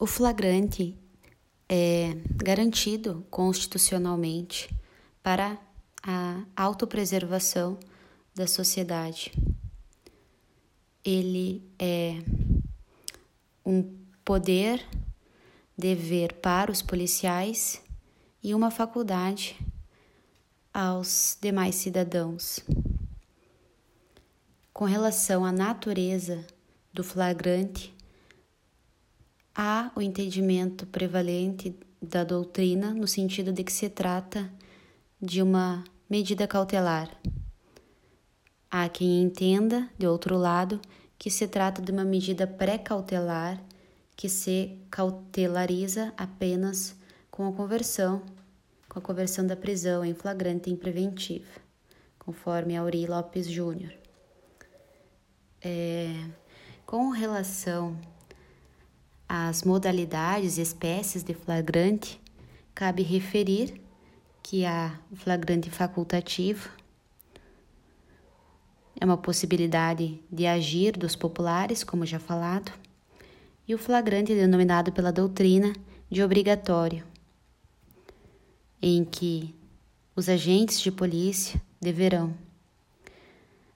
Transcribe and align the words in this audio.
O 0.00 0.06
flagrante 0.06 0.96
é 1.68 2.12
garantido 2.36 3.26
constitucionalmente 3.28 4.70
para 5.24 5.58
a 6.00 6.44
autopreservação 6.56 7.76
da 8.32 8.46
sociedade. 8.46 9.32
Ele 11.04 11.68
é 11.76 12.22
um 13.66 13.92
poder, 14.24 14.86
dever 15.76 16.34
para 16.34 16.70
os 16.70 16.80
policiais 16.80 17.82
e 18.40 18.54
uma 18.54 18.70
faculdade 18.70 19.56
aos 20.72 21.36
demais 21.40 21.74
cidadãos. 21.74 22.60
Com 24.72 24.84
relação 24.84 25.44
à 25.44 25.50
natureza 25.50 26.46
do 26.92 27.02
flagrante, 27.02 27.97
há 29.60 29.90
o 29.96 30.00
entendimento 30.00 30.86
prevalente 30.86 31.74
da 32.00 32.22
doutrina 32.22 32.94
no 32.94 33.08
sentido 33.08 33.52
de 33.52 33.64
que 33.64 33.72
se 33.72 33.88
trata 33.88 34.48
de 35.20 35.42
uma 35.42 35.82
medida 36.08 36.46
cautelar. 36.46 37.10
Há 38.70 38.88
quem 38.88 39.20
entenda, 39.20 39.90
de 39.98 40.06
outro 40.06 40.36
lado, 40.36 40.80
que 41.18 41.28
se 41.28 41.48
trata 41.48 41.82
de 41.82 41.90
uma 41.90 42.04
medida 42.04 42.46
pré-cautelar 42.46 43.60
que 44.14 44.28
se 44.28 44.78
cautelariza 44.90 46.12
apenas 46.16 46.96
com 47.30 47.48
a 47.48 47.52
conversão, 47.52 48.22
com 48.88 48.98
a 48.98 49.02
conversão 49.02 49.46
da 49.46 49.56
prisão 49.56 50.04
em 50.04 50.14
flagrante 50.14 50.70
em 50.70 50.76
preventiva, 50.76 51.50
conforme 52.18 52.76
Auri 52.76 53.06
Lopes 53.06 53.48
Júnior. 53.48 53.92
É, 55.60 56.12
com 56.84 57.10
relação 57.10 57.96
às 59.28 59.62
modalidades 59.62 60.56
e 60.56 60.62
espécies 60.62 61.22
de 61.22 61.34
flagrante, 61.34 62.20
cabe 62.74 63.02
referir 63.02 63.80
que 64.42 64.64
há 64.64 64.98
o 65.10 65.16
flagrante 65.16 65.68
facultativo, 65.68 66.70
é 69.00 69.04
uma 69.04 69.18
possibilidade 69.18 70.20
de 70.30 70.46
agir 70.46 70.96
dos 70.96 71.14
populares, 71.14 71.84
como 71.84 72.06
já 72.06 72.18
falado, 72.18 72.72
e 73.66 73.74
o 73.74 73.78
flagrante 73.78 74.34
denominado 74.34 74.90
pela 74.90 75.12
doutrina 75.12 75.72
de 76.10 76.22
obrigatório, 76.22 77.04
em 78.80 79.04
que 79.04 79.54
os 80.16 80.28
agentes 80.28 80.80
de 80.80 80.90
polícia 80.90 81.60
deverão. 81.80 82.34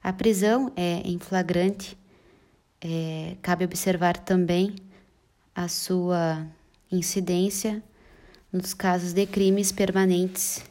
A 0.02 0.12
prisão 0.12 0.72
é 0.74 1.02
em 1.04 1.18
flagrante, 1.18 1.96
é, 2.80 3.36
cabe 3.42 3.64
observar 3.64 4.16
também 4.16 4.74
a 5.54 5.68
sua 5.68 6.46
incidência 6.90 7.82
nos 8.52 8.74
casos 8.74 9.12
de 9.12 9.26
crimes 9.26 9.72
permanentes 9.72 10.62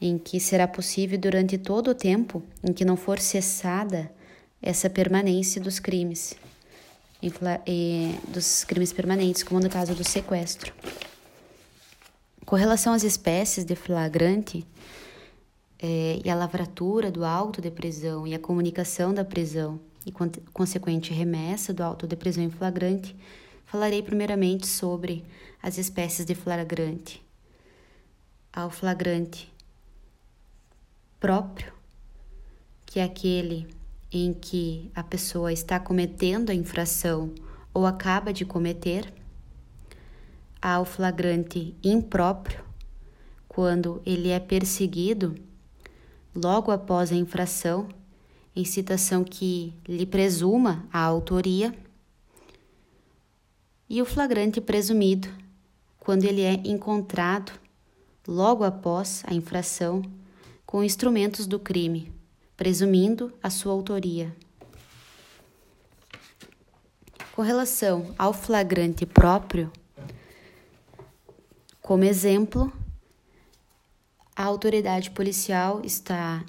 em 0.00 0.18
que 0.18 0.40
será 0.40 0.66
possível 0.66 1.16
durante 1.16 1.56
todo 1.56 1.90
o 1.92 1.94
tempo 1.94 2.42
em 2.62 2.72
que 2.72 2.84
não 2.84 2.96
for 2.96 3.20
cessada 3.20 4.10
essa 4.60 4.90
permanência 4.90 5.60
dos 5.60 5.78
crimes, 5.78 6.34
dos 8.28 8.64
crimes 8.64 8.92
permanentes, 8.92 9.42
como 9.44 9.60
no 9.60 9.70
caso 9.70 9.94
do 9.94 10.02
sequestro. 10.02 10.72
Com 12.44 12.56
relação 12.56 12.92
às 12.92 13.04
espécies 13.04 13.64
de 13.64 13.76
flagrante 13.76 14.66
é, 15.78 16.20
e 16.24 16.28
a 16.28 16.34
lavratura 16.34 17.10
do 17.10 17.24
auto 17.24 17.60
de 17.60 17.70
prisão 17.70 18.26
e 18.26 18.34
a 18.34 18.38
comunicação 18.38 19.14
da 19.14 19.24
prisão 19.24 19.80
e 20.04 20.12
consequente 20.52 21.12
remessa 21.12 21.72
do 21.72 21.82
auto 21.82 22.06
de 22.06 22.16
prisão 22.16 22.42
em 22.42 22.50
flagrante, 22.50 23.16
falarei 23.72 24.02
primeiramente 24.02 24.66
sobre 24.66 25.24
as 25.62 25.78
espécies 25.78 26.26
de 26.26 26.34
flagrante. 26.34 27.24
Ao 28.52 28.68
flagrante 28.68 29.50
próprio, 31.18 31.72
que 32.84 33.00
é 33.00 33.02
aquele 33.02 33.66
em 34.12 34.34
que 34.34 34.90
a 34.94 35.02
pessoa 35.02 35.50
está 35.50 35.80
cometendo 35.80 36.50
a 36.50 36.54
infração 36.54 37.34
ou 37.72 37.86
acaba 37.86 38.30
de 38.30 38.44
cometer, 38.44 39.10
ao 40.60 40.84
flagrante 40.84 41.74
impróprio, 41.82 42.62
quando 43.48 44.02
ele 44.04 44.28
é 44.28 44.38
perseguido 44.38 45.34
logo 46.34 46.70
após 46.70 47.10
a 47.10 47.16
infração, 47.16 47.88
em 48.54 48.66
citação 48.66 49.24
que 49.24 49.72
lhe 49.88 50.04
presuma 50.04 50.86
a 50.92 51.00
autoria, 51.00 51.74
e 53.92 54.00
o 54.00 54.06
flagrante 54.06 54.58
presumido, 54.58 55.28
quando 56.00 56.24
ele 56.24 56.40
é 56.40 56.54
encontrado 56.64 57.52
logo 58.26 58.64
após 58.64 59.22
a 59.26 59.34
infração 59.34 60.00
com 60.64 60.82
instrumentos 60.82 61.46
do 61.46 61.58
crime, 61.58 62.10
presumindo 62.56 63.30
a 63.42 63.50
sua 63.50 63.74
autoria. 63.74 64.34
Com 67.36 67.42
relação 67.42 68.14
ao 68.16 68.32
flagrante 68.32 69.04
próprio, 69.04 69.70
como 71.82 72.04
exemplo, 72.04 72.72
a 74.34 74.44
autoridade 74.44 75.10
policial 75.10 75.82
está 75.84 76.42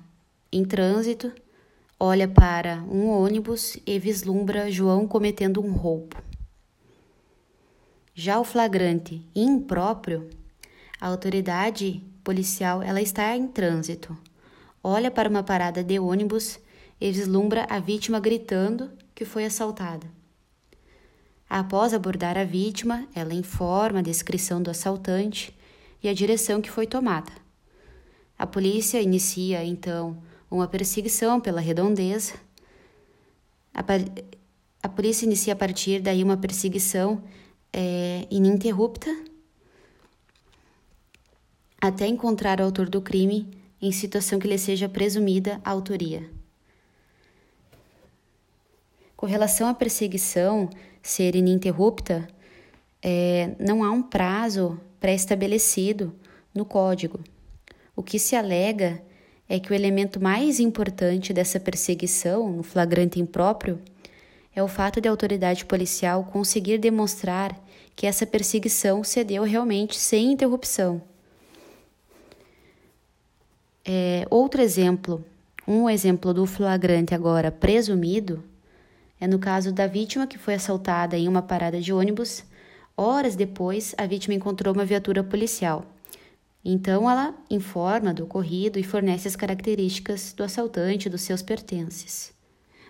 em 0.50 0.64
trânsito, 0.64 1.30
olha 2.00 2.26
para 2.26 2.78
um 2.84 3.10
ônibus 3.10 3.76
e 3.86 4.00
vislumbra 4.00 4.72
João 4.72 5.06
cometendo 5.06 5.60
um 5.60 5.74
roubo. 5.74 6.16
Já 8.16 8.40
o 8.40 8.44
flagrante 8.44 9.26
impróprio, 9.36 10.30
a 11.02 11.08
autoridade 11.08 12.04
policial 12.24 12.84
ela 12.84 13.02
está 13.02 13.36
em 13.36 13.48
trânsito. 13.48 14.16
Olha 14.84 15.10
para 15.10 15.28
uma 15.28 15.42
parada 15.42 15.84
de 15.84 15.98
ônibus 15.98 16.60
e 17.02 17.12
vislumbra 17.12 17.66
a 17.68 17.80
vítima 17.80 18.20
gritando 18.20 18.92
que 19.16 19.26
foi 19.26 19.46
assaltada. 19.46 20.06
Após 21.50 21.92
abordar 21.92 22.38
a 22.38 22.44
vítima, 22.44 23.08
ela 23.16 23.34
informa 23.34 23.98
a 23.98 24.04
descrição 24.04 24.62
do 24.62 24.70
assaltante 24.70 25.52
e 26.02 26.08
a 26.08 26.14
direção 26.14 26.62
que 26.62 26.70
foi 26.70 26.86
tomada. 26.86 27.32
A 28.38 28.46
polícia 28.46 29.02
inicia 29.02 29.66
então 29.66 30.22
uma 30.52 30.68
perseguição 30.68 31.42
pela 31.42 31.60
redondeza. 31.60 32.34
A, 33.74 33.84
a 34.84 34.90
polícia 34.90 35.26
inicia 35.26 35.54
a 35.54 35.56
partir 35.56 36.00
daí 36.00 36.24
uma 36.24 36.38
perseguição 36.38 37.24
é, 37.74 38.28
ininterrupta 38.30 39.10
até 41.82 42.08
encontrar 42.08 42.62
o 42.62 42.64
autor 42.64 42.88
do 42.88 43.02
crime 43.02 43.50
em 43.82 43.92
situação 43.92 44.40
que 44.40 44.48
lhe 44.48 44.58
seja 44.58 44.88
presumida 44.88 45.60
a 45.66 45.72
autoria. 45.72 46.30
Com 49.18 49.26
relação 49.26 49.68
à 49.68 49.74
perseguição 49.74 50.70
ser 51.02 51.36
ininterrupta, 51.36 52.28
é, 53.02 53.56
não 53.60 53.84
há 53.84 53.92
um 53.92 54.02
prazo 54.02 54.80
pré-estabelecido 55.00 56.16
no 56.56 56.64
Código. 56.64 57.20
O 57.96 58.02
que 58.02 58.18
se 58.18 58.36
alega 58.36 59.04
é 59.50 59.60
que 59.60 59.72
o 59.72 59.76
elemento 59.76 60.22
mais 60.22 60.60
importante 60.60 61.34
dessa 61.34 61.60
perseguição, 61.60 62.50
no 62.50 62.64
flagrante 62.64 63.20
impróprio, 63.20 63.80
é 64.56 64.62
o 64.62 64.68
fato 64.68 65.02
de 65.02 65.08
a 65.08 65.12
autoridade 65.12 65.66
policial 65.66 66.24
conseguir 66.26 66.78
demonstrar 66.78 67.60
que 67.96 68.06
essa 68.06 68.26
perseguição 68.26 69.04
se 69.04 69.24
deu 69.24 69.44
realmente 69.44 69.98
sem 69.98 70.32
interrupção 70.32 71.02
é, 73.86 74.26
outro 74.30 74.62
exemplo, 74.62 75.26
um 75.68 75.90
exemplo 75.90 76.34
do 76.34 76.46
flagrante 76.46 77.14
agora 77.14 77.52
presumido, 77.52 78.44
é 79.20 79.28
no 79.28 79.38
caso 79.38 79.72
da 79.74 79.88
vítima 79.88 80.26
que 80.26 80.38
foi 80.38 80.54
assaltada 80.54 81.18
em 81.18 81.28
uma 81.28 81.42
parada 81.42 81.80
de 81.80 81.92
ônibus. 81.92 82.44
Horas 82.96 83.36
depois, 83.36 83.94
a 83.98 84.06
vítima 84.06 84.36
encontrou 84.36 84.74
uma 84.74 84.86
viatura 84.86 85.24
policial. 85.24 85.86
Então, 86.64 87.10
ela 87.10 87.34
informa 87.50 88.14
do 88.14 88.24
ocorrido 88.24 88.80
e 88.80 88.84
fornece 88.84 89.28
as 89.28 89.36
características 89.36 90.34
do 90.34 90.44
assaltante 90.44 91.08
e 91.08 91.12
dos 91.12 91.22
seus 91.22 91.42
pertences. 91.42 92.33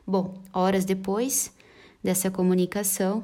Bom, 0.05 0.33
horas 0.53 0.83
depois 0.83 1.51
dessa 2.03 2.29
comunicação, 2.29 3.23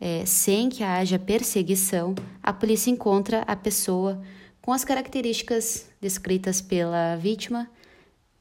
é, 0.00 0.24
sem 0.24 0.68
que 0.68 0.84
haja 0.84 1.18
perseguição, 1.18 2.14
a 2.42 2.52
polícia 2.52 2.90
encontra 2.90 3.42
a 3.42 3.56
pessoa 3.56 4.22
com 4.62 4.72
as 4.72 4.84
características 4.84 5.90
descritas 6.00 6.60
pela 6.60 7.16
vítima 7.16 7.68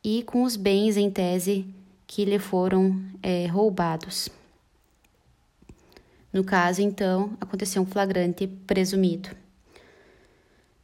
e 0.04 0.24
com 0.24 0.44
os 0.44 0.56
bens 0.56 0.98
em 0.98 1.10
tese 1.10 1.66
que 2.06 2.26
lhe 2.26 2.40
foram 2.40 3.02
é, 3.24 3.48
roubados. 3.48 4.30
No 6.32 6.44
caso, 6.44 6.82
então, 6.82 7.32
aconteceu 7.42 7.82
um 7.82 7.86
flagrante 7.88 8.46
presumido. 8.46 9.30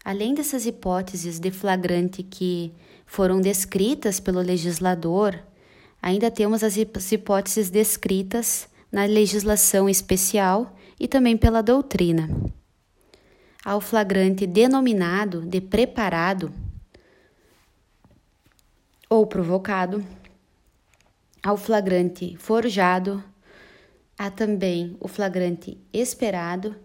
Além 0.04 0.34
dessas 0.34 0.66
hipóteses 0.66 1.40
de 1.40 1.52
flagrante 1.52 2.24
que 2.24 2.72
foram 3.06 3.40
descritas 3.40 4.20
pelo 4.20 4.40
legislador, 4.40 5.40
ainda 6.06 6.30
temos 6.30 6.64
as 6.64 6.78
hipóteses 6.78 7.72
descritas 7.72 8.70
na 8.92 9.06
legislação 9.06 9.90
especial 9.90 10.78
e 11.00 11.08
também 11.08 11.36
pela 11.36 11.64
doutrina. 11.64 12.30
ao 13.66 13.82
flagrante 13.82 14.46
denominado 14.46 15.42
de 15.42 15.60
preparado 15.60 16.54
ou 19.10 19.26
provocado, 19.26 20.06
ao 21.42 21.58
flagrante 21.58 22.38
forjado, 22.38 23.24
há 24.16 24.30
também 24.30 24.96
o 25.00 25.08
flagrante 25.08 25.80
esperado 25.92 26.76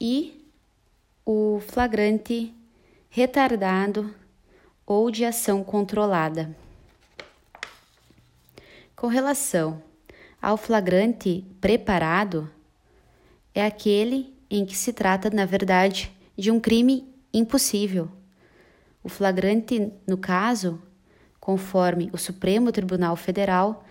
e 0.00 0.48
o 1.26 1.60
flagrante 1.66 2.54
retardado 3.08 4.14
ou 4.86 5.10
de 5.10 5.24
ação 5.24 5.64
controlada. 5.64 6.54
Com 9.00 9.06
relação 9.06 9.82
ao 10.42 10.58
flagrante 10.58 11.42
preparado, 11.58 12.50
é 13.54 13.64
aquele 13.64 14.30
em 14.50 14.66
que 14.66 14.76
se 14.76 14.92
trata, 14.92 15.30
na 15.30 15.46
verdade, 15.46 16.12
de 16.36 16.50
um 16.50 16.60
crime 16.60 17.08
impossível. 17.32 18.10
O 19.02 19.08
flagrante, 19.08 19.90
no 20.06 20.18
caso, 20.18 20.82
conforme 21.40 22.10
o 22.12 22.18
Supremo 22.18 22.70
Tribunal 22.70 23.16
Federal, 23.16 23.86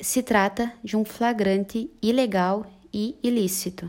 se 0.00 0.24
trata 0.24 0.72
de 0.82 0.96
um 0.96 1.04
flagrante 1.04 1.88
ilegal 2.02 2.66
e 2.92 3.16
ilícito. 3.22 3.88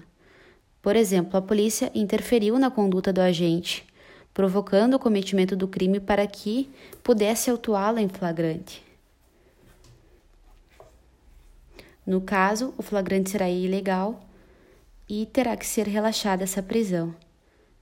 Por 0.83 0.95
exemplo, 0.95 1.35
a 1.35 1.41
polícia 1.41 1.91
interferiu 1.95 2.59
na 2.59 2.69
conduta 2.69 3.11
do 3.11 3.21
agente, 3.21 3.87
provocando 4.35 4.93
o 4.93 4.99
cometimento 4.99 5.55
do 5.55 5.67
crime 5.67 5.99
para 5.99 6.27
que 6.27 6.69
pudesse 7.01 7.49
autuá-la 7.49 8.03
em 8.03 8.07
flagrante. 8.07 8.92
No 12.05 12.21
caso, 12.21 12.73
o 12.77 12.81
flagrante 12.83 13.29
será 13.29 13.49
ilegal 13.49 14.21
e 15.07 15.25
terá 15.25 15.55
que 15.55 15.65
ser 15.65 15.87
relaxada 15.87 16.43
essa 16.43 16.61
prisão, 16.61 17.15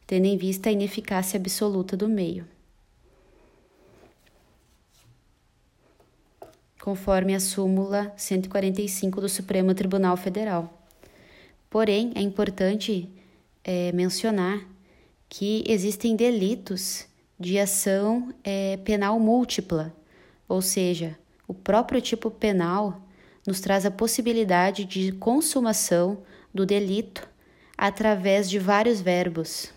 tendo 0.06 0.26
em 0.26 0.38
vista 0.38 0.70
a 0.70 0.72
ineficácia 0.72 1.40
absoluta 1.40 1.98
do 1.98 2.08
meio. 2.08 2.46
conforme 6.82 7.36
a 7.36 7.40
súmula 7.40 8.12
145 8.18 9.22
do 9.22 9.30
Supremo 9.30 9.74
Tribunal 9.74 10.18
Federal. 10.18 10.82
Porém, 11.70 12.12
é 12.16 12.22
importante 12.22 13.08
é, 13.64 13.92
mencionar 13.92 14.68
que 15.30 15.64
existem 15.68 16.16
delitos 16.16 17.06
de 17.40 17.58
ação 17.60 18.34
é, 18.44 18.78
penal 18.78 19.20
múltipla, 19.20 19.96
ou 20.50 20.62
seja, 20.62 21.18
o 21.48 21.54
próprio 21.54 22.02
tipo 22.02 22.30
penal 22.30 23.00
nos 23.46 23.60
traz 23.60 23.86
a 23.86 23.92
possibilidade 23.92 24.86
de 24.86 25.12
consumação 25.14 26.24
do 26.54 26.66
delito 26.66 27.28
através 27.78 28.50
de 28.50 28.60
vários 28.60 29.02
verbos. 29.02 29.72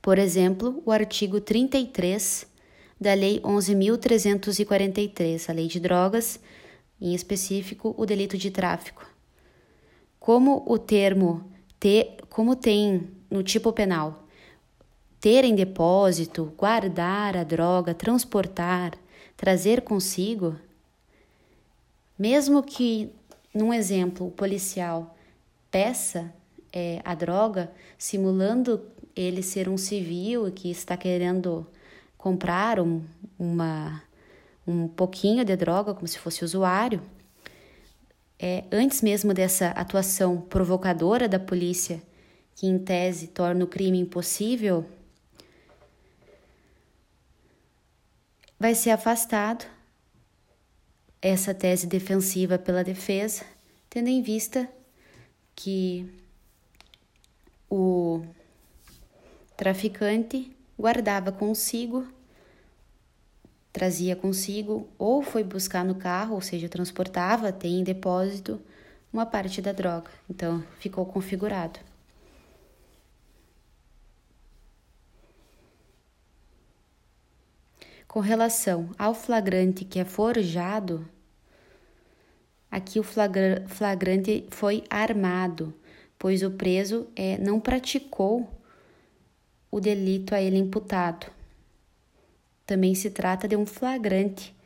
Por 0.00 0.18
exemplo, 0.18 0.82
o 0.84 0.92
artigo 0.92 1.40
33 1.40 2.46
da 3.00 3.12
Lei 3.12 3.40
11.343, 3.40 5.50
a 5.50 5.52
Lei 5.52 5.66
de 5.66 5.78
Drogas, 5.78 6.40
em 7.00 7.14
específico 7.14 7.94
o 7.98 8.06
delito 8.06 8.38
de 8.38 8.50
tráfico. 8.50 9.06
Como 10.18 10.64
o 10.66 10.78
termo 10.78 11.50
ter, 11.78 12.16
como 12.30 12.56
tem 12.56 13.10
no 13.30 13.42
tipo 13.42 13.72
penal, 13.72 14.24
ter 15.20 15.44
em 15.44 15.54
depósito, 15.54 16.54
guardar 16.56 17.36
a 17.36 17.44
droga, 17.44 17.92
transportar, 17.92 18.92
trazer 19.36 19.82
consigo, 19.82 20.56
mesmo 22.18 22.62
que, 22.62 23.10
num 23.54 23.72
exemplo, 23.72 24.26
o 24.26 24.30
policial 24.30 25.16
peça 25.70 26.32
é, 26.72 27.00
a 27.04 27.14
droga, 27.14 27.70
simulando 27.98 28.82
ele 29.14 29.42
ser 29.42 29.68
um 29.68 29.76
civil 29.76 30.50
que 30.52 30.70
está 30.70 30.96
querendo 30.96 31.66
comprar 32.18 32.80
um, 32.80 33.02
uma, 33.38 34.02
um 34.66 34.88
pouquinho 34.88 35.44
de 35.44 35.56
droga, 35.56 35.94
como 35.94 36.06
se 36.06 36.18
fosse 36.18 36.44
usuário, 36.44 37.00
é, 38.38 38.64
antes 38.70 39.00
mesmo 39.00 39.32
dessa 39.32 39.68
atuação 39.68 40.40
provocadora 40.40 41.28
da 41.28 41.38
polícia, 41.38 42.02
que 42.54 42.66
em 42.66 42.78
tese 42.78 43.28
torna 43.28 43.64
o 43.64 43.68
crime 43.68 43.98
impossível, 43.98 44.84
vai 48.58 48.74
ser 48.74 48.90
afastado 48.90 49.75
essa 51.20 51.54
tese 51.54 51.86
defensiva 51.86 52.58
pela 52.58 52.84
defesa, 52.84 53.44
tendo 53.88 54.08
em 54.08 54.22
vista 54.22 54.68
que 55.54 56.08
o 57.68 58.22
traficante 59.56 60.50
guardava 60.78 61.32
consigo 61.32 62.06
trazia 63.76 64.16
consigo 64.16 64.88
ou 64.98 65.22
foi 65.22 65.44
buscar 65.44 65.84
no 65.84 65.94
carro, 65.94 66.34
ou 66.34 66.40
seja, 66.40 66.66
transportava, 66.66 67.52
tem 67.52 67.80
em 67.80 67.84
depósito 67.84 68.58
uma 69.12 69.26
parte 69.26 69.60
da 69.60 69.70
droga. 69.70 70.10
Então, 70.30 70.64
ficou 70.78 71.04
configurado. 71.04 71.78
Com 78.16 78.20
relação 78.20 78.88
ao 78.98 79.12
flagrante 79.12 79.84
que 79.84 79.98
é 79.98 80.04
forjado, 80.06 81.06
aqui 82.70 82.98
o 82.98 83.02
flagrante 83.02 84.46
foi 84.48 84.84
armado, 84.88 85.74
pois 86.18 86.42
o 86.42 86.50
preso 86.50 87.08
é, 87.14 87.36
não 87.36 87.60
praticou 87.60 88.50
o 89.70 89.78
delito 89.78 90.34
a 90.34 90.40
ele 90.40 90.56
imputado. 90.56 91.30
Também 92.64 92.94
se 92.94 93.10
trata 93.10 93.46
de 93.46 93.54
um 93.54 93.66
flagrante, 93.66 94.56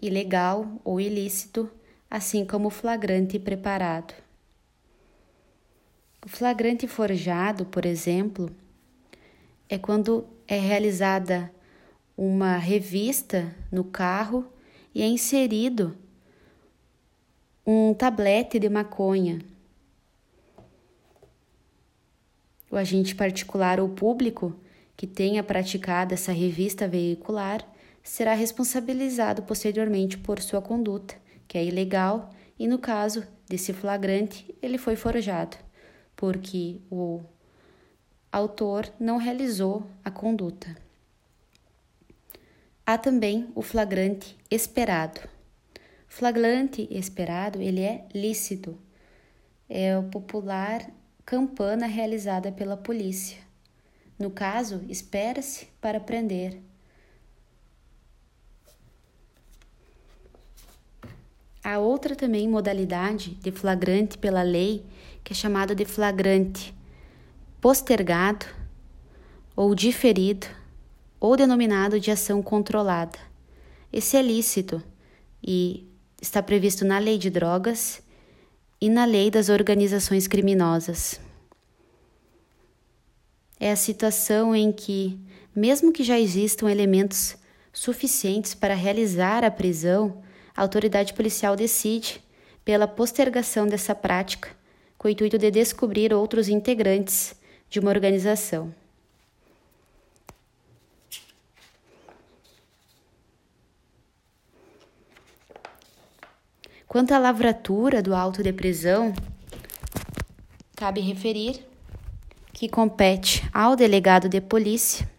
ilegal 0.00 0.80
ou 0.84 1.00
ilícito, 1.00 1.68
assim 2.08 2.44
como 2.44 2.68
o 2.68 2.70
flagrante 2.70 3.36
preparado. 3.36 4.14
O 6.24 6.28
flagrante 6.28 6.86
forjado, 6.86 7.66
por 7.66 7.84
exemplo, 7.84 8.48
é 9.68 9.76
quando 9.76 10.24
é 10.46 10.56
realizada 10.56 11.50
uma 12.16 12.56
revista 12.56 13.54
no 13.70 13.84
carro 13.84 14.46
e 14.94 15.02
é 15.02 15.06
inserido 15.06 15.96
um 17.66 17.94
tablete 17.94 18.58
de 18.58 18.68
maconha. 18.68 19.40
O 22.70 22.76
agente 22.76 23.14
particular 23.14 23.78
ou 23.78 23.88
público 23.88 24.54
que 24.96 25.06
tenha 25.06 25.42
praticado 25.42 26.14
essa 26.14 26.32
revista 26.32 26.88
veicular 26.88 27.66
será 28.02 28.34
responsabilizado 28.34 29.42
posteriormente 29.42 30.18
por 30.18 30.40
sua 30.40 30.60
conduta, 30.60 31.14
que 31.46 31.56
é 31.56 31.64
ilegal, 31.64 32.30
e 32.58 32.66
no 32.66 32.78
caso 32.78 33.26
desse 33.48 33.72
flagrante, 33.72 34.54
ele 34.60 34.78
foi 34.78 34.96
forjado, 34.96 35.56
porque 36.16 36.80
o 36.90 37.20
autor 38.30 38.90
não 38.98 39.18
realizou 39.18 39.86
a 40.04 40.10
conduta. 40.10 40.81
Há 42.84 42.98
também 42.98 43.50
o 43.54 43.62
flagrante 43.62 44.36
esperado. 44.50 45.20
Flagrante 46.08 46.88
esperado, 46.90 47.60
ele 47.60 47.80
é 47.80 48.06
lícito. 48.14 48.78
É 49.68 49.96
o 49.96 50.04
popular 50.04 50.90
campana 51.24 51.86
realizada 51.86 52.52
pela 52.52 52.76
polícia 52.76 53.52
no 54.22 54.30
caso, 54.30 54.84
espera-se 54.88 55.66
para 55.80 55.98
prender. 55.98 56.62
Há 61.64 61.78
outra 61.78 62.14
também 62.14 62.48
modalidade 62.48 63.34
de 63.34 63.50
flagrante 63.50 64.16
pela 64.16 64.42
lei, 64.42 64.86
que 65.24 65.32
é 65.32 65.36
chamada 65.36 65.74
de 65.74 65.84
flagrante 65.84 66.72
postergado 67.60 68.46
ou 69.56 69.74
diferido 69.74 70.46
ou 71.22 71.36
denominado 71.36 72.00
de 72.00 72.10
ação 72.10 72.42
controlada. 72.42 73.18
Esse 73.92 74.16
é 74.16 74.22
lícito 74.22 74.82
e 75.42 75.86
está 76.20 76.42
previsto 76.42 76.84
na 76.84 76.98
Lei 76.98 77.16
de 77.16 77.30
Drogas 77.30 78.02
e 78.80 78.88
na 78.88 79.04
Lei 79.04 79.30
das 79.30 79.48
Organizações 79.48 80.26
Criminosas 80.26 81.20
é 83.62 83.70
a 83.70 83.76
situação 83.76 84.56
em 84.56 84.72
que, 84.72 85.16
mesmo 85.54 85.92
que 85.92 86.02
já 86.02 86.18
existam 86.18 86.68
elementos 86.68 87.36
suficientes 87.72 88.56
para 88.56 88.74
realizar 88.74 89.44
a 89.44 89.52
prisão, 89.52 90.20
a 90.52 90.62
autoridade 90.62 91.14
policial 91.14 91.54
decide 91.54 92.20
pela 92.64 92.88
postergação 92.88 93.68
dessa 93.68 93.94
prática, 93.94 94.48
com 94.98 95.06
o 95.06 95.10
intuito 95.12 95.38
de 95.38 95.48
descobrir 95.48 96.12
outros 96.12 96.48
integrantes 96.48 97.36
de 97.70 97.78
uma 97.78 97.90
organização. 97.90 98.74
Quanto 106.92 107.12
à 107.14 107.18
lavratura 107.18 108.02
do 108.02 108.14
auto 108.14 108.42
de 108.42 108.52
prisão, 108.52 109.14
cabe 110.76 111.00
referir 111.00 111.66
que 112.52 112.68
compete 112.68 113.42
ao 113.50 113.74
delegado 113.74 114.28
de 114.28 114.42
polícia 114.42 115.10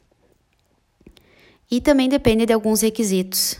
e 1.71 1.81
também 1.81 2.07
depende 2.07 2.45
de 2.45 2.53
alguns 2.53 2.81
requisitos. 2.81 3.53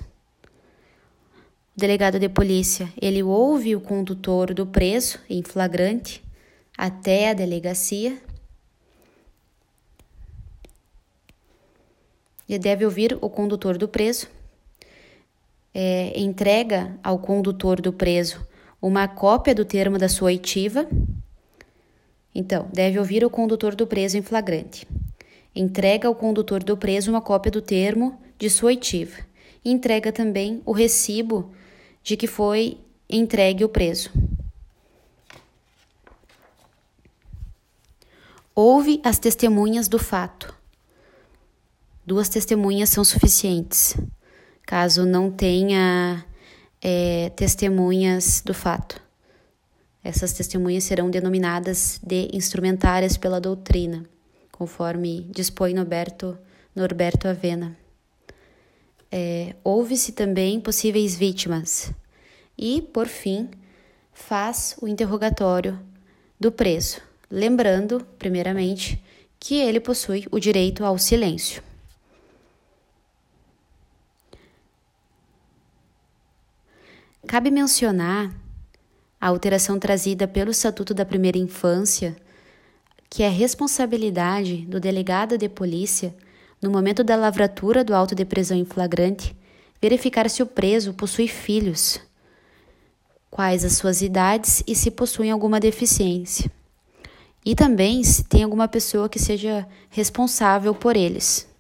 O 1.76 1.80
delegado 1.80 2.20
de 2.20 2.30
polícia, 2.30 2.88
ele 3.02 3.24
ouve 3.24 3.76
o 3.76 3.82
condutor 3.82 4.54
do 4.54 4.68
preso 4.68 5.18
em 5.28 5.42
flagrante 5.42 6.24
até 6.78 7.32
a 7.32 7.34
delegacia. 7.34 8.16
Ele 12.48 12.60
deve 12.60 12.86
ouvir 12.86 13.18
o 13.20 13.28
condutor 13.28 13.76
do 13.76 13.88
preso, 13.88 14.28
é, 15.74 16.14
entrega 16.20 16.98
ao 17.04 17.18
condutor 17.18 17.82
do 17.82 17.92
preso 17.92 18.46
uma 18.82 19.08
cópia 19.08 19.56
do 19.56 19.64
termo 19.64 19.98
da 19.98 20.10
sua 20.10 20.28
oitiva. 20.28 20.88
Então, 22.36 22.68
deve 22.74 23.00
ouvir 23.00 23.24
o 23.24 23.30
condutor 23.30 23.76
do 23.76 23.88
preso 23.88 24.18
em 24.18 24.22
flagrante. 24.22 24.88
Entrega 25.56 26.08
ao 26.08 26.16
condutor 26.16 26.64
do 26.64 26.76
preso 26.76 27.10
uma 27.10 27.22
cópia 27.22 27.52
do 27.52 27.62
termo 27.62 28.20
de 28.38 28.50
sua 28.50 28.68
oitiva. 28.68 29.20
E 29.64 29.72
entrega 29.72 30.12
também 30.12 30.62
o 30.66 30.74
recibo 30.74 31.54
de 32.04 32.18
que 32.18 32.28
foi 32.28 32.78
entregue 33.10 33.64
o 33.64 33.70
preso. 33.70 34.12
Ouve 38.56 39.00
as 39.04 39.18
testemunhas 39.18 39.88
do 39.88 39.98
fato. 39.98 40.54
Duas 42.06 42.28
testemunhas 42.28 42.90
são 42.90 43.04
suficientes, 43.04 43.96
caso 44.66 45.06
não 45.06 45.30
tenha 45.32 46.26
é, 46.82 47.32
testemunhas 47.36 48.42
do 48.46 48.54
fato. 48.54 49.02
Essas 50.04 50.34
testemunhas 50.34 50.84
serão 50.84 51.10
denominadas 51.10 52.00
de 52.04 52.30
instrumentárias 52.34 53.16
pela 53.16 53.40
doutrina, 53.40 54.04
conforme 54.52 55.28
dispõe 55.32 55.74
Norberto, 55.74 56.38
Norberto 56.76 57.28
Avena. 57.28 57.78
É, 59.10 59.56
Ouve-se 59.64 60.12
também 60.12 60.60
possíveis 60.60 61.16
vítimas 61.16 61.92
e, 62.58 62.82
por 62.82 63.08
fim, 63.08 63.50
faz 64.12 64.76
o 64.82 64.88
interrogatório 64.88 65.80
do 66.40 66.52
preso, 66.52 67.00
lembrando, 67.30 68.06
primeiramente, 68.20 69.02
que 69.40 69.56
ele 69.56 69.80
possui 69.80 70.26
o 70.32 70.40
direito 70.40 70.84
ao 70.84 70.98
silêncio. 70.98 71.64
Cabe 77.34 77.50
mencionar 77.50 78.32
a 79.20 79.28
alteração 79.28 79.80
trazida 79.80 80.28
pelo 80.28 80.52
Estatuto 80.52 80.94
da 80.94 81.04
Primeira 81.04 81.36
Infância, 81.36 82.16
que 83.10 83.24
é 83.24 83.28
responsabilidade 83.28 84.58
do 84.68 84.80
delegado 84.80 85.36
de 85.36 85.50
polícia 85.50 86.16
no 86.62 86.70
momento 86.70 87.04
da 87.04 87.16
lavratura 87.16 87.84
do 87.84 87.96
auto 87.96 88.14
de 88.14 88.24
prisão 88.24 88.56
em 88.56 88.64
flagrante, 88.64 89.36
verificar 89.82 90.30
se 90.30 90.44
o 90.44 90.46
preso 90.46 90.94
possui 90.94 91.28
filhos, 91.28 92.00
quais 93.32 93.66
as 93.66 93.78
suas 93.78 94.04
idades 94.04 94.64
e 94.68 94.76
se 94.76 94.92
possuem 94.92 95.32
alguma 95.32 95.60
deficiência. 95.60 96.52
E 97.44 97.56
também 97.56 98.04
se 98.04 98.26
tem 98.26 98.44
alguma 98.44 98.68
pessoa 98.68 99.10
que 99.10 99.18
seja 99.18 99.68
responsável 99.90 100.76
por 100.76 100.96
eles. 100.96 101.52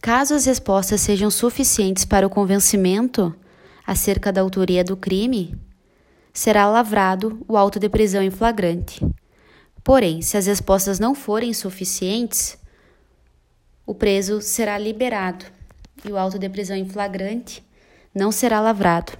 Caso 0.00 0.34
as 0.34 0.46
respostas 0.46 1.00
sejam 1.00 1.30
suficientes 1.30 2.04
para 2.04 2.26
o 2.26 2.30
convencimento 2.30 3.34
acerca 3.84 4.32
da 4.32 4.40
autoria 4.40 4.84
do 4.84 4.96
crime, 4.96 5.56
será 6.32 6.68
lavrado 6.68 7.44
o 7.48 7.56
auto 7.56 7.80
de 7.80 7.88
prisão 7.88 8.22
em 8.22 8.30
flagrante. 8.30 9.04
Porém, 9.82 10.22
se 10.22 10.36
as 10.36 10.46
respostas 10.46 11.00
não 11.00 11.14
forem 11.14 11.52
suficientes, 11.52 12.56
o 13.84 13.94
preso 13.94 14.40
será 14.40 14.78
liberado 14.78 15.46
e 16.04 16.12
o 16.12 16.18
auto 16.18 16.38
de 16.38 16.48
prisão 16.48 16.76
em 16.76 16.88
flagrante 16.88 17.64
não 18.14 18.30
será 18.30 18.60
lavrado. 18.60 19.12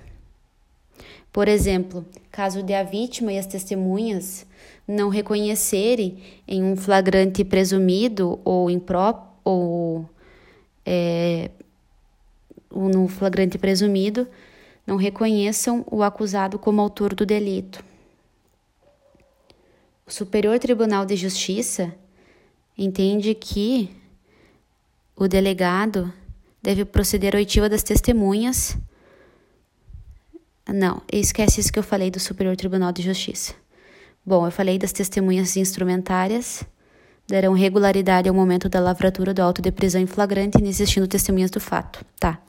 Por 1.32 1.48
exemplo, 1.48 2.06
caso 2.30 2.62
de 2.62 2.72
a 2.72 2.82
vítima 2.82 3.32
e 3.32 3.38
as 3.38 3.46
testemunhas 3.46 4.46
não 4.86 5.08
reconhecerem 5.08 6.22
em 6.46 6.62
um 6.62 6.76
flagrante 6.76 7.44
presumido 7.44 8.38
ou 8.44 8.70
impróprio 8.70 9.28
ou 9.44 10.08
é, 10.90 11.50
no 12.70 13.08
flagrante 13.08 13.58
presumido, 13.58 14.26
não 14.86 14.96
reconheçam 14.96 15.84
o 15.90 16.02
acusado 16.02 16.58
como 16.58 16.80
autor 16.80 17.14
do 17.14 17.26
delito. 17.26 17.84
O 20.06 20.10
Superior 20.10 20.58
Tribunal 20.58 21.04
de 21.04 21.14
Justiça 21.14 21.94
entende 22.76 23.34
que 23.34 23.94
o 25.14 25.28
delegado 25.28 26.10
deve 26.62 26.86
proceder 26.86 27.34
à 27.34 27.38
oitiva 27.38 27.68
das 27.68 27.82
testemunhas. 27.82 28.78
Não, 30.66 31.02
esquece 31.12 31.60
isso 31.60 31.70
que 31.70 31.78
eu 31.78 31.82
falei 31.82 32.10
do 32.10 32.18
Superior 32.18 32.56
Tribunal 32.56 32.92
de 32.92 33.02
Justiça. 33.02 33.54
Bom, 34.24 34.46
eu 34.46 34.50
falei 34.50 34.78
das 34.78 34.92
testemunhas 34.92 35.54
instrumentárias, 35.54 36.64
darão 37.28 37.52
regularidade 37.52 38.28
ao 38.28 38.34
momento 38.34 38.68
da 38.68 38.80
lavratura 38.80 39.34
do 39.34 39.42
auto 39.42 39.60
de 39.60 39.70
prisão 39.70 40.00
em 40.00 40.06
flagrante, 40.06 40.58
inexistindo 40.58 41.06
testemunhas 41.06 41.50
do 41.50 41.60
fato. 41.60 42.04
Tá. 42.18 42.40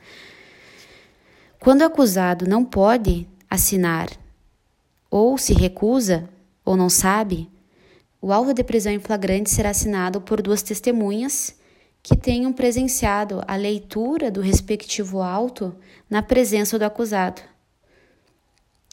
Quando 1.59 1.81
o 1.81 1.85
acusado 1.85 2.47
não 2.47 2.63
pode 2.63 3.27
assinar 3.49 4.07
ou 5.11 5.37
se 5.37 5.53
recusa 5.53 6.29
ou 6.63 6.77
não 6.77 6.89
sabe, 6.89 7.49
o 8.21 8.31
auto 8.31 8.53
de 8.53 8.63
prisão 8.63 8.93
em 8.93 8.99
flagrante 8.99 9.49
será 9.49 9.71
assinado 9.71 10.21
por 10.21 10.41
duas 10.41 10.61
testemunhas 10.61 11.55
que 12.01 12.15
tenham 12.15 12.53
presenciado 12.53 13.43
a 13.45 13.57
leitura 13.57 14.31
do 14.31 14.39
respectivo 14.39 15.21
auto 15.21 15.75
na 16.09 16.21
presença 16.21 16.79
do 16.79 16.83
acusado. 16.83 17.41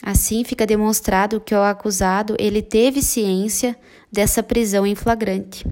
Assim 0.07 0.45
fica 0.45 0.65
demonstrado 0.65 1.41
que 1.41 1.53
o 1.53 1.61
acusado 1.61 2.37
ele 2.39 2.63
teve 2.63 3.03
ciência 3.03 3.77
dessa 4.11 4.41
prisão 4.41 4.87
em 4.87 4.95
flagrante. 4.95 5.67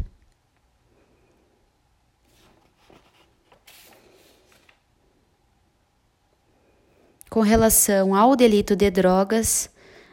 Com 7.31 7.43
relação 7.43 8.12
ao 8.12 8.35
delito 8.35 8.75
de 8.75 8.91
drogas, 8.91 9.71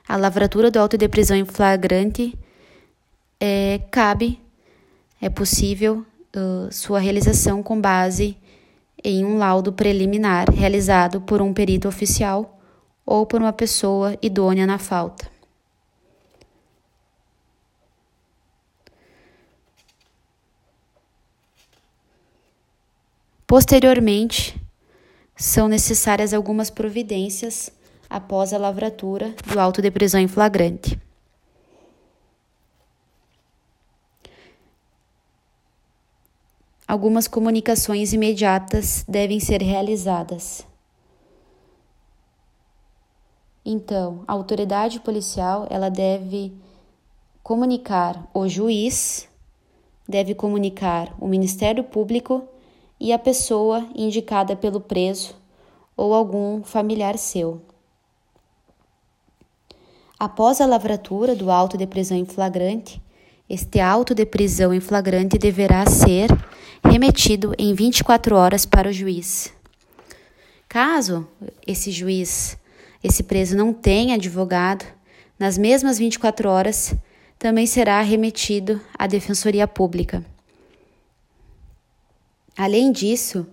a 0.08 0.16
lavratura 0.16 0.70
do 0.70 0.78
auto 0.78 1.00
de 1.00 1.08
prisão 1.08 1.36
em 1.36 1.44
flagrante 1.46 2.38
é, 3.40 3.82
cabe, 3.90 4.40
é 5.20 5.32
possível 5.32 6.06
uh, 6.36 6.72
sua 6.72 7.00
realização 7.00 7.64
com 7.64 7.82
base 7.82 8.38
em 9.04 9.26
um 9.26 9.40
laudo 9.40 9.74
preliminar 9.74 10.48
realizado 10.54 11.20
por 11.22 11.42
um 11.42 11.52
perito 11.52 11.88
oficial 11.88 12.61
ou 13.06 13.26
por 13.26 13.42
uma 13.42 13.54
pessoa 13.54 14.18
idônea 14.22 14.66
na 14.66 14.78
falta. 14.78 15.30
Posteriormente, 23.46 24.56
são 25.36 25.68
necessárias 25.68 26.34
algumas 26.34 26.70
providências 26.70 27.70
após 28.10 28.54
a 28.54 28.58
lavratura 28.58 29.36
do 29.46 29.60
auto 29.60 29.82
de 29.82 29.92
prisão 29.92 30.22
em 30.22 30.28
flagrante. 30.28 30.98
Algumas 36.88 37.28
comunicações 37.28 38.14
imediatas 38.14 39.04
devem 39.08 39.40
ser 39.40 39.62
realizadas. 39.62 40.66
Então, 43.66 44.24
a 44.28 44.34
autoridade 44.34 45.00
policial, 45.00 45.68
ela 45.70 45.90
deve 45.90 46.52
comunicar 47.44 48.28
o 48.34 48.48
juiz, 48.48 49.30
deve 50.08 50.34
comunicar 50.34 51.16
o 51.20 51.28
Ministério 51.28 51.84
Público 51.84 52.44
e 53.00 53.14
a 53.14 53.20
pessoa 53.20 53.88
indicada 53.96 54.56
pelo 54.56 54.80
preso 54.82 55.36
ou 55.96 56.14
algum 56.14 56.64
familiar 56.64 57.18
seu. 57.18 57.62
Após 60.18 60.62
a 60.62 60.66
lavratura 60.66 61.36
do 61.36 61.50
auto 61.50 61.78
de 61.78 61.88
prisão 61.88 62.18
em 62.18 62.26
flagrante, 62.26 63.02
este 63.50 63.80
auto 63.80 64.14
de 64.14 64.26
prisão 64.26 64.74
em 64.74 64.80
flagrante 64.80 65.38
deverá 65.38 65.86
ser 65.86 66.30
remetido 66.84 67.54
em 67.58 67.74
24 67.74 68.36
horas 68.36 68.66
para 68.66 68.90
o 68.90 68.94
juiz. 68.94 69.52
Caso 70.70 71.28
esse 71.66 71.92
juiz, 71.92 72.58
esse 73.04 73.24
preso 73.24 73.56
não 73.56 73.74
tenha 73.74 74.16
advogado, 74.16 74.86
nas 75.40 75.58
mesmas 75.58 75.98
24 75.98 76.50
horas 76.50 76.94
também 77.40 77.66
será 77.66 78.02
remetido 78.02 78.80
à 78.98 79.08
Defensoria 79.08 79.68
Pública. 79.68 80.24
Além 82.56 82.92
disso, 82.92 83.48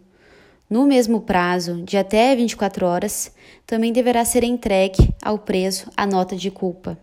no 0.68 0.86
mesmo 0.86 1.22
prazo 1.22 1.82
de 1.82 1.96
até 1.96 2.36
24 2.36 2.84
horas, 2.84 3.32
também 3.66 3.90
deverá 3.92 4.24
ser 4.24 4.44
entregue 4.44 5.14
ao 5.22 5.38
preso 5.38 5.90
a 5.96 6.06
nota 6.06 6.36
de 6.36 6.50
culpa. 6.50 6.98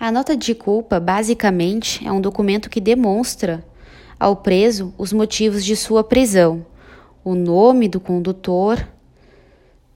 A 0.00 0.10
nota 0.10 0.36
de 0.36 0.54
culpa, 0.54 0.98
basicamente, 0.98 2.06
é 2.06 2.10
um 2.10 2.20
documento 2.20 2.70
que 2.70 2.80
demonstra 2.80 3.64
ao 4.18 4.36
preso 4.36 4.94
os 4.96 5.12
motivos 5.12 5.64
de 5.64 5.76
sua 5.76 6.02
prisão, 6.02 6.64
o 7.24 7.34
nome 7.34 7.88
do 7.88 7.98
condutor 7.98 8.86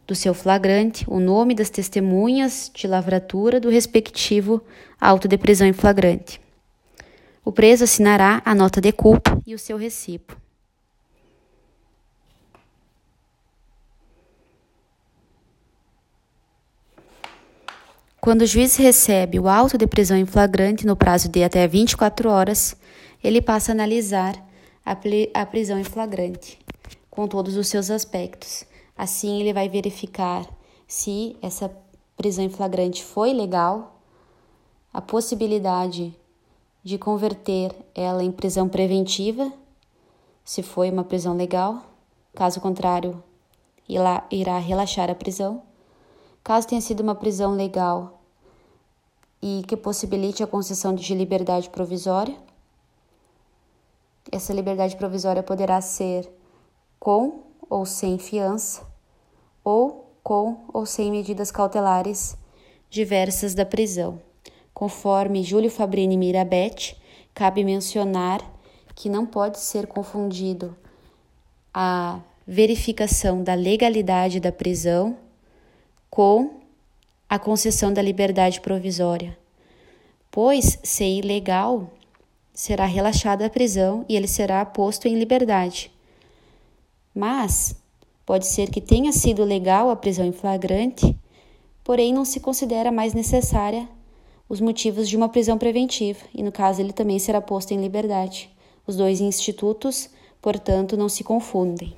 do 0.07 0.15
seu 0.15 0.33
flagrante, 0.33 1.05
o 1.07 1.21
nome 1.21 1.55
das 1.55 1.69
testemunhas 1.69 2.71
de 2.75 2.87
lavratura 2.87 3.61
do 3.61 3.69
respectivo 3.69 4.63
auto 4.99 5.29
de 5.29 5.37
prisão 5.37 5.67
em 5.67 5.73
flagrante. 5.75 6.41
O 7.45 7.53
preso 7.53 7.85
assinará 7.85 8.41
a 8.45 8.55
nota 8.55 8.81
de 8.81 8.91
culpa 8.91 9.39
e 9.47 9.55
o 9.55 9.59
seu 9.59 9.77
recibo. 9.77 10.35
Quando 18.21 18.43
o 18.43 18.47
juiz 18.47 18.77
recebe 18.77 19.39
o 19.39 19.49
auto 19.49 19.79
de 19.79 19.87
prisão 19.87 20.17
em 20.17 20.27
flagrante 20.27 20.87
no 20.87 20.97
prazo 20.97 21.29
de 21.29 21.43
até 21.45 21.67
24 21.69 22.29
horas, 22.29 22.77
ele 23.23 23.41
passa 23.41 23.73
a 23.73 23.75
analisar 23.75 24.35
a, 24.85 25.47
prisão 25.47 25.79
em 25.79 25.85
flagrante, 25.85 26.59
com 27.19 27.27
todos 27.27 27.57
os 27.57 27.67
seus 27.67 27.91
aspectos. 27.91 28.63
Assim, 28.97 29.41
ele 29.41 29.53
vai 29.53 29.69
verificar 29.69 30.49
se 30.87 31.37
essa 31.43 31.69
prisão 32.17 32.45
em 32.45 32.49
flagrante 32.49 33.05
foi 33.05 33.33
legal, 33.33 34.01
a 34.93 35.01
possibilidade 35.03 36.17
de 36.85 36.97
converter 36.97 37.75
ela 37.93 38.23
em 38.23 38.31
prisão 38.31 38.69
preventiva, 38.69 39.53
se 40.45 40.63
foi 40.63 40.93
uma 40.93 41.03
prisão 41.03 41.37
legal, 41.37 41.83
caso 42.37 42.61
contrário, 42.61 43.21
irá 44.31 44.59
relaxar 44.59 45.11
a 45.11 45.15
prisão 45.17 45.63
Caso 46.45 46.69
tenha 46.69 46.81
sido 46.81 47.01
uma 47.01 47.17
prisão 47.17 47.51
legal 47.57 48.23
e 49.43 49.65
que 49.67 49.77
possibilite 49.77 50.41
a 50.41 50.47
concessão 50.47 50.95
de 50.95 51.15
liberdade 51.17 51.69
provisória, 51.69 52.37
essa 54.31 54.53
liberdade 54.53 54.95
provisória 54.95 55.43
poderá 55.43 55.81
ser 55.81 56.38
com 56.99 57.45
ou 57.69 57.85
sem 57.85 58.19
fiança, 58.19 58.83
ou 59.63 60.13
com 60.23 60.65
ou 60.73 60.87
sem 60.87 61.11
medidas 61.11 61.51
cautelares 61.51 62.37
diversas 62.91 63.55
da 63.55 63.65
prisão. 63.65 64.21
Conforme 64.73 65.43
Júlio 65.43 65.71
Fabrini 65.71 66.17
Mirabete, 66.17 66.97
cabe 67.35 67.65
mencionar 67.65 68.41
que 68.95 69.09
não 69.09 69.27
pode 69.27 69.59
ser 69.59 69.87
confundido 69.87 70.77
a 71.73 72.21
verificação 72.47 73.43
da 73.43 73.55
legalidade 73.55 74.41
da 74.41 74.51
prisão 74.51 75.17
com 76.11 76.59
a 77.29 77.39
concessão 77.39 77.93
da 77.93 78.01
liberdade 78.01 78.61
provisória, 78.61 79.39
pois, 80.31 80.79
se 80.83 81.05
ilegal, 81.05 81.91
será 82.55 82.87
relaxada 82.87 83.45
a 83.47 83.51
prisão 83.51 84.05
e 84.09 84.17
ele 84.17 84.27
será 84.27 84.65
posto 84.65 85.07
em 85.07 85.19
liberdade. 85.19 85.93
Mas 87.15 87.75
pode 88.25 88.47
ser 88.47 88.71
que 88.71 88.81
tenha 88.81 89.13
sido 89.13 89.45
legal 89.45 89.91
a 89.91 89.97
prisão 89.97 90.25
em 90.25 90.33
flagrante, 90.33 91.17
porém 91.83 92.13
não 92.13 92.25
se 92.25 92.41
considera 92.41 92.93
mais 92.93 93.15
necessária 93.15 93.89
os 94.49 94.61
motivos 94.61 95.09
de 95.09 95.17
uma 95.17 95.29
prisão 95.29 95.59
preventiva, 95.59 96.21
e 96.35 96.43
no 96.43 96.51
caso 96.51 96.81
ele 96.81 96.93
também 96.93 97.19
será 97.19 97.41
posto 97.41 97.73
em 97.73 97.81
liberdade. 97.81 98.51
Os 98.87 98.97
dois 98.97 99.21
institutos, 99.21 100.09
portanto, 100.41 100.97
não 100.97 101.09
se 101.09 101.23
confundem. 101.23 101.95